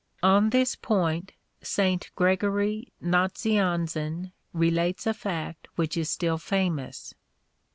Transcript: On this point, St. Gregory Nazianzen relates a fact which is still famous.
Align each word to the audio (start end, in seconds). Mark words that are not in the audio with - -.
On 0.23 0.49
this 0.49 0.75
point, 0.75 1.31
St. 1.61 2.09
Gregory 2.15 2.91
Nazianzen 3.03 4.31
relates 4.51 5.05
a 5.05 5.13
fact 5.13 5.67
which 5.75 5.95
is 5.95 6.09
still 6.09 6.39
famous. 6.39 7.13